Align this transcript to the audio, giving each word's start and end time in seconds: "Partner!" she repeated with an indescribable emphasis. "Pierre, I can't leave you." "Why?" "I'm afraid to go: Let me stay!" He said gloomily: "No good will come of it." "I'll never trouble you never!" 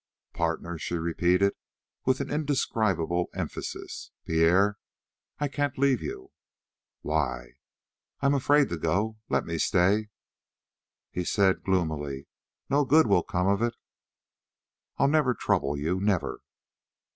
"Partner!" 0.33 0.79
she 0.79 0.95
repeated 0.95 1.53
with 2.05 2.21
an 2.21 2.31
indescribable 2.31 3.27
emphasis. 3.35 4.09
"Pierre, 4.25 4.79
I 5.37 5.47
can't 5.47 5.77
leave 5.77 6.01
you." 6.01 6.31
"Why?" 7.01 7.51
"I'm 8.19 8.33
afraid 8.33 8.69
to 8.69 8.77
go: 8.77 9.19
Let 9.29 9.45
me 9.45 9.59
stay!" 9.59 10.09
He 11.11 11.23
said 11.23 11.61
gloomily: 11.63 12.25
"No 12.67 12.83
good 12.83 13.05
will 13.05 13.21
come 13.21 13.45
of 13.45 13.61
it." 13.61 13.75
"I'll 14.97 15.07
never 15.07 15.35
trouble 15.35 15.77
you 15.77 15.99
never!" 15.99 16.41